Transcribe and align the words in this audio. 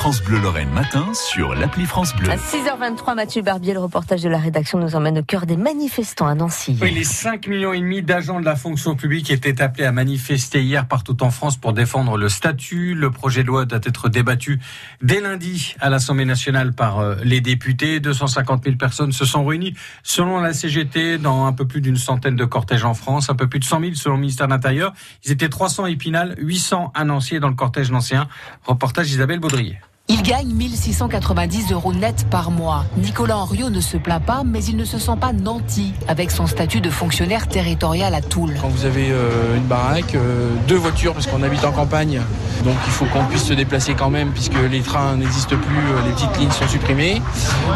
France 0.00 0.22
Bleu 0.22 0.38
Lorraine 0.40 0.70
matin 0.70 1.12
sur 1.12 1.54
l'appli 1.54 1.84
France 1.84 2.16
Bleu. 2.16 2.30
À 2.30 2.36
6h23, 2.36 3.14
Mathieu 3.14 3.42
Barbier, 3.42 3.74
le 3.74 3.80
reportage 3.80 4.22
de 4.22 4.30
la 4.30 4.38
rédaction 4.38 4.78
nous 4.78 4.96
emmène 4.96 5.18
au 5.18 5.22
cœur 5.22 5.44
des 5.44 5.58
manifestants 5.58 6.26
à 6.26 6.34
Nancy. 6.34 6.78
Oui, 6.80 6.90
les 6.90 7.04
5 7.04 7.46
millions 7.48 7.74
et 7.74 7.80
demi 7.80 8.00
d'agents 8.00 8.40
de 8.40 8.46
la 8.46 8.56
fonction 8.56 8.96
publique 8.96 9.30
étaient 9.30 9.60
appelés 9.60 9.84
à 9.84 9.92
manifester 9.92 10.62
hier 10.62 10.88
partout 10.88 11.22
en 11.22 11.30
France 11.30 11.58
pour 11.58 11.74
défendre 11.74 12.16
le 12.16 12.30
statut. 12.30 12.94
Le 12.94 13.10
projet 13.10 13.42
de 13.42 13.48
loi 13.48 13.66
doit 13.66 13.80
être 13.84 14.08
débattu 14.08 14.58
dès 15.02 15.20
lundi 15.20 15.74
à 15.80 15.90
l'Assemblée 15.90 16.24
nationale 16.24 16.72
par 16.72 17.00
euh, 17.00 17.16
les 17.22 17.42
députés. 17.42 18.00
250 18.00 18.64
000 18.64 18.76
personnes 18.76 19.12
se 19.12 19.26
sont 19.26 19.44
réunies 19.44 19.74
selon 20.02 20.40
la 20.40 20.54
CGT 20.54 21.18
dans 21.18 21.44
un 21.44 21.52
peu 21.52 21.66
plus 21.66 21.82
d'une 21.82 21.98
centaine 21.98 22.36
de 22.36 22.44
cortèges 22.46 22.86
en 22.86 22.94
France, 22.94 23.28
un 23.28 23.34
peu 23.34 23.50
plus 23.50 23.60
de 23.60 23.64
100 23.64 23.80
000 23.80 23.94
selon 23.96 24.14
le 24.14 24.22
ministère 24.22 24.46
de 24.46 24.52
l'Intérieur. 24.52 24.94
Ils 25.26 25.32
étaient 25.32 25.50
300 25.50 25.84
à 25.84 25.90
Épinal, 25.90 26.36
800 26.38 26.90
à 26.94 27.04
Nancy 27.04 27.38
dans 27.38 27.50
le 27.50 27.54
cortège 27.54 27.90
nancéen. 27.90 28.28
Reportage 28.64 29.10
Isabelle 29.10 29.40
Baudrier. 29.40 29.78
Il 30.12 30.22
gagne 30.22 30.48
1690 30.48 31.70
euros 31.70 31.92
net 31.92 32.26
par 32.28 32.50
mois. 32.50 32.84
Nicolas 32.96 33.36
Henriot 33.36 33.70
ne 33.70 33.78
se 33.78 33.96
plaint 33.96 34.20
pas, 34.20 34.42
mais 34.44 34.64
il 34.64 34.76
ne 34.76 34.84
se 34.84 34.98
sent 34.98 35.14
pas 35.20 35.32
nanti 35.32 35.92
avec 36.08 36.32
son 36.32 36.48
statut 36.48 36.80
de 36.80 36.90
fonctionnaire 36.90 37.46
territorial 37.46 38.12
à 38.12 38.20
Toul. 38.20 38.56
Quand 38.60 38.70
vous 38.70 38.86
avez 38.86 39.12
euh, 39.12 39.56
une 39.56 39.66
baraque, 39.66 40.16
euh, 40.16 40.50
deux 40.66 40.74
voitures, 40.74 41.12
parce 41.12 41.28
qu'on 41.28 41.44
habite 41.44 41.64
en 41.64 41.70
campagne, 41.70 42.20
donc 42.64 42.74
il 42.86 42.90
faut 42.90 43.04
qu'on 43.04 43.24
puisse 43.26 43.44
se 43.44 43.54
déplacer 43.54 43.94
quand 43.94 44.10
même, 44.10 44.32
puisque 44.32 44.60
les 44.68 44.80
trains 44.80 45.14
n'existent 45.14 45.54
plus, 45.54 45.76
euh, 45.76 46.04
les 46.04 46.12
petites 46.12 46.36
lignes 46.40 46.50
sont 46.50 46.66
supprimées. 46.66 47.22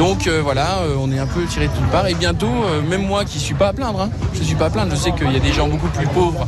Donc 0.00 0.28
voilà, 0.42 0.80
on 0.98 1.12
est 1.12 1.20
un 1.20 1.28
peu 1.28 1.44
tiré 1.44 1.68
de 1.68 1.72
toutes 1.72 1.90
parts. 1.92 2.08
Et 2.08 2.14
bientôt, 2.14 2.50
même 2.90 3.06
moi 3.06 3.24
qui 3.24 3.38
ne 3.38 3.42
suis 3.42 3.54
pas 3.54 3.68
à 3.68 3.72
plaindre, 3.72 4.00
hein, 4.00 4.10
je 4.34 4.40
ne 4.40 4.44
suis 4.44 4.56
pas 4.56 4.66
à 4.66 4.70
plaindre, 4.70 4.90
je 4.90 4.96
sais 4.96 5.12
qu'il 5.12 5.30
y 5.30 5.36
a 5.36 5.40
des 5.40 5.52
gens 5.52 5.68
beaucoup 5.68 5.88
plus 5.88 6.08
pauvres, 6.08 6.44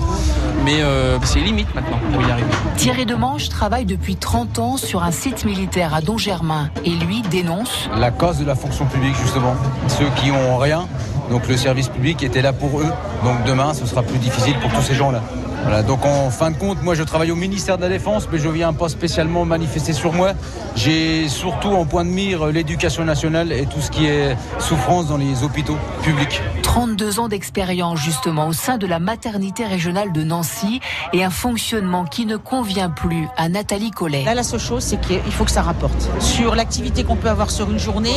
mais 0.64 0.82
c'est 1.24 1.40
limite 1.40 1.74
maintenant 1.74 1.98
pour 2.12 2.22
y 2.22 2.30
arriver. 2.30 2.48
Thierry 2.76 3.06
Demange 3.06 3.48
travaille 3.48 3.84
depuis 3.84 4.16
30 4.16 4.58
ans 4.58 4.76
sur 4.76 5.02
un 5.02 5.10
site 5.10 5.44
militaire 5.44 5.94
à 5.94 6.00
Don 6.00 6.18
Germain 6.18 6.70
et 6.84 6.90
lui 6.90 7.22
dénonce 7.22 7.88
la 7.96 8.10
cause 8.10 8.38
de 8.38 8.44
la 8.44 8.54
fonction 8.54 8.86
publique 8.86 9.14
justement. 9.22 9.54
Ceux 9.88 10.08
qui 10.16 10.30
ont 10.30 10.56
rien, 10.58 10.86
donc 11.30 11.48
le 11.48 11.56
service 11.56 11.88
public 11.88 12.22
était 12.22 12.42
là 12.42 12.52
pour 12.52 12.80
eux. 12.80 12.92
Donc 13.24 13.44
demain, 13.46 13.74
ce 13.74 13.86
sera 13.86 14.02
plus 14.02 14.18
difficile 14.18 14.54
pour 14.60 14.70
tous 14.72 14.82
ces 14.82 14.94
gens-là. 14.94 15.22
Voilà, 15.62 15.82
donc 15.82 16.04
en 16.04 16.30
fin 16.30 16.50
de 16.50 16.56
compte, 16.56 16.82
moi 16.82 16.94
je 16.94 17.02
travaille 17.02 17.30
au 17.30 17.36
ministère 17.36 17.76
de 17.76 17.82
la 17.82 17.88
Défense, 17.88 18.28
mais 18.30 18.38
je 18.38 18.48
viens 18.48 18.72
pas 18.72 18.88
spécialement 18.88 19.44
manifester 19.44 19.92
sur 19.92 20.12
moi. 20.12 20.32
J'ai 20.76 21.28
surtout 21.28 21.68
en 21.68 21.84
point 21.84 22.04
de 22.04 22.10
mire 22.10 22.46
l'éducation 22.46 23.04
nationale 23.04 23.52
et 23.52 23.66
tout 23.66 23.80
ce 23.80 23.90
qui 23.90 24.06
est 24.06 24.36
souffrance 24.58 25.08
dans 25.08 25.16
les 25.16 25.42
hôpitaux 25.42 25.76
publics. 26.02 26.40
32 26.62 27.20
ans 27.20 27.28
d'expérience 27.28 27.98
justement 27.98 28.48
au 28.48 28.52
sein 28.52 28.78
de 28.78 28.86
la 28.86 28.98
maternité 28.98 29.66
régionale 29.66 30.12
de 30.12 30.22
Nancy 30.22 30.80
et 31.12 31.24
un 31.24 31.30
fonctionnement 31.30 32.04
qui 32.04 32.24
ne 32.24 32.36
convient 32.36 32.90
plus 32.90 33.28
à 33.36 33.48
Nathalie 33.48 33.90
Collet. 33.90 34.24
Là, 34.24 34.34
la 34.34 34.42
seule 34.42 34.60
chose, 34.60 34.82
c'est 34.82 35.00
qu'il 35.00 35.32
faut 35.32 35.44
que 35.44 35.50
ça 35.50 35.62
rapporte. 35.62 36.08
Sur 36.20 36.54
l'activité 36.54 37.04
qu'on 37.04 37.16
peut 37.16 37.28
avoir 37.28 37.50
sur 37.50 37.70
une 37.70 37.78
journée, 37.78 38.16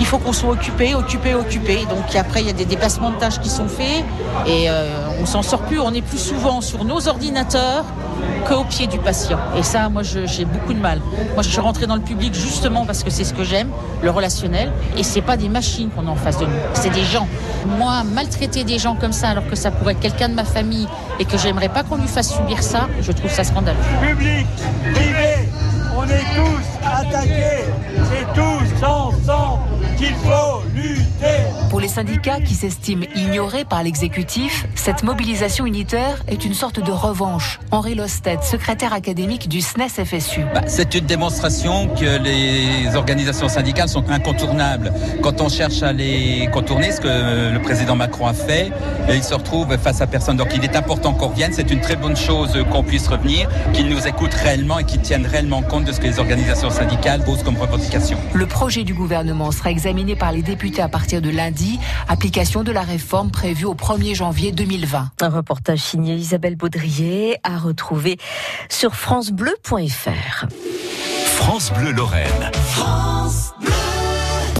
il 0.00 0.06
faut 0.06 0.18
qu'on 0.18 0.32
soit 0.32 0.50
occupé, 0.50 0.94
occupé, 0.94 1.34
occupé. 1.34 1.84
Donc 1.90 2.14
après, 2.14 2.40
il 2.40 2.46
y 2.46 2.50
a 2.50 2.54
des 2.54 2.64
déplacements 2.64 3.10
de 3.10 3.16
tâches 3.16 3.40
qui 3.40 3.48
sont 3.50 3.68
faits 3.68 4.04
et 4.46 4.70
euh, 4.70 5.08
on 5.20 5.26
s'en 5.26 5.42
sort 5.42 5.62
plus. 5.62 5.80
On 5.80 5.92
est 5.92 6.02
plus 6.02 6.18
souvent 6.18 6.60
sur 6.60 6.84
nos 6.86 7.08
ordinateurs 7.08 7.84
qu'au 8.48 8.64
pied 8.64 8.86
du 8.86 8.98
patient. 8.98 9.38
Et 9.58 9.62
ça, 9.62 9.88
moi, 9.88 10.02
j'ai 10.02 10.44
beaucoup 10.44 10.72
de 10.72 10.78
mal. 10.78 11.00
Moi, 11.34 11.42
je 11.42 11.48
suis 11.48 11.60
rentrée 11.60 11.86
dans 11.86 11.96
le 11.96 12.00
public 12.00 12.32
justement 12.34 12.86
parce 12.86 13.02
que 13.02 13.10
c'est 13.10 13.24
ce 13.24 13.34
que 13.34 13.44
j'aime, 13.44 13.68
le 14.02 14.10
relationnel. 14.10 14.72
Et 14.96 15.02
c'est 15.02 15.20
pas 15.20 15.36
des 15.36 15.48
machines 15.48 15.90
qu'on 15.90 16.06
a 16.06 16.10
en 16.10 16.16
face 16.16 16.38
de 16.38 16.44
nous, 16.46 16.52
c'est 16.74 16.90
des 16.90 17.04
gens. 17.04 17.26
Moi, 17.78 18.04
maltraiter 18.04 18.64
des 18.64 18.78
gens 18.78 18.94
comme 18.94 19.12
ça, 19.12 19.30
alors 19.30 19.46
que 19.48 19.56
ça 19.56 19.70
pourrait 19.70 19.92
être 19.94 20.00
quelqu'un 20.00 20.28
de 20.28 20.34
ma 20.34 20.44
famille 20.44 20.86
et 21.18 21.24
que 21.24 21.36
j'aimerais 21.36 21.68
pas 21.68 21.82
qu'on 21.82 21.96
lui 21.96 22.06
fasse 22.06 22.32
subir 22.34 22.62
ça, 22.62 22.88
je 23.00 23.10
trouve 23.12 23.30
ça 23.30 23.42
scandaleux. 23.42 23.78
Public, 24.00 24.46
privé, 24.94 25.48
on 25.96 26.04
est 26.04 26.26
tous 26.36 26.86
attaqués, 26.86 27.55
Pour 31.76 31.82
les 31.82 31.88
syndicats 31.88 32.40
qui 32.40 32.54
s'estiment 32.54 33.04
ignorés 33.14 33.66
par 33.66 33.82
l'exécutif, 33.82 34.64
cette 34.74 35.02
mobilisation 35.02 35.66
unitaire 35.66 36.24
est 36.26 36.46
une 36.46 36.54
sorte 36.54 36.80
de 36.80 36.90
revanche. 36.90 37.60
Henri 37.70 37.94
Lostet, 37.94 38.38
secrétaire 38.40 38.94
académique 38.94 39.46
du 39.46 39.60
SNES 39.60 39.90
FSU. 39.90 40.40
Bah, 40.54 40.62
c'est 40.66 40.94
une 40.94 41.04
démonstration 41.04 41.88
que 41.88 42.18
les 42.22 42.96
organisations 42.96 43.50
syndicales 43.50 43.90
sont 43.90 44.08
incontournables. 44.08 44.90
Quand 45.20 45.42
on 45.42 45.50
cherche 45.50 45.82
à 45.82 45.92
les 45.92 46.48
contourner, 46.50 46.92
ce 46.92 47.02
que 47.02 47.52
le 47.52 47.60
président 47.60 47.94
Macron 47.94 48.26
a 48.26 48.32
fait, 48.32 48.72
il 49.10 49.22
se 49.22 49.34
retrouve 49.34 49.76
face 49.76 50.00
à 50.00 50.06
personne. 50.06 50.38
Donc 50.38 50.54
il 50.56 50.64
est 50.64 50.76
important 50.76 51.12
qu'on 51.12 51.28
revienne. 51.28 51.52
C'est 51.52 51.70
une 51.70 51.82
très 51.82 51.96
bonne 51.96 52.16
chose 52.16 52.56
qu'on 52.72 52.84
puisse 52.84 53.06
revenir, 53.06 53.50
qu'ils 53.74 53.90
nous 53.90 54.06
écoutent 54.06 54.32
réellement 54.32 54.78
et 54.78 54.84
qu'ils 54.84 55.02
tiennent 55.02 55.26
réellement 55.26 55.60
compte 55.60 55.84
de 55.84 55.92
ce 55.92 56.00
que 56.00 56.06
les 56.06 56.20
organisations 56.20 56.70
syndicales 56.70 57.22
posent 57.22 57.42
comme 57.42 57.58
revendication. 57.58 58.16
Le 58.32 58.46
projet 58.46 58.82
du 58.82 58.94
gouvernement 58.94 59.52
sera 59.52 59.70
examiné 59.70 60.16
par 60.16 60.32
les 60.32 60.40
députés 60.40 60.80
à 60.80 60.88
partir 60.88 61.20
de 61.20 61.28
lundi, 61.28 61.65
application 62.08 62.62
de 62.62 62.72
la 62.72 62.82
réforme 62.82 63.30
prévue 63.30 63.64
au 63.64 63.74
1er 63.74 64.14
janvier 64.14 64.52
2020. 64.52 65.10
Un 65.20 65.28
reportage 65.28 65.80
signé 65.80 66.14
Isabelle 66.14 66.56
Baudrier 66.56 67.36
à 67.42 67.58
retrouver 67.58 68.18
sur 68.68 68.94
francebleu.fr. 68.94 70.46
France 71.26 71.72
Bleu 71.72 71.92
Lorraine. 71.92 72.50
France 72.52 73.52
Bleu. 73.60 73.75